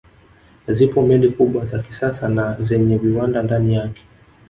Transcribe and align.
Zipo 0.67 1.01
meli 1.01 1.29
kubwa 1.29 1.65
za 1.65 1.79
kisasa 1.79 2.29
na 2.29 2.57
zenye 2.61 2.97
viwanda 2.97 3.43
ndani 3.43 3.73
yake 3.75 4.01